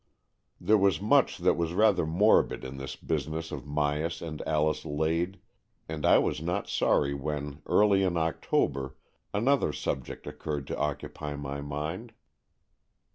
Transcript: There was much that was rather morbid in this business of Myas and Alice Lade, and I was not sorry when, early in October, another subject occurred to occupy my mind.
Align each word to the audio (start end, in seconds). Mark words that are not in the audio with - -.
There 0.59 0.79
was 0.79 0.99
much 0.99 1.37
that 1.37 1.53
was 1.53 1.73
rather 1.73 2.07
morbid 2.07 2.63
in 2.65 2.77
this 2.77 2.95
business 2.95 3.51
of 3.51 3.65
Myas 3.65 4.19
and 4.19 4.41
Alice 4.47 4.83
Lade, 4.83 5.39
and 5.87 6.07
I 6.07 6.17
was 6.17 6.41
not 6.41 6.67
sorry 6.67 7.13
when, 7.13 7.61
early 7.67 8.01
in 8.01 8.17
October, 8.17 8.97
another 9.31 9.71
subject 9.71 10.25
occurred 10.25 10.65
to 10.65 10.77
occupy 10.79 11.35
my 11.35 11.61
mind. 11.61 12.13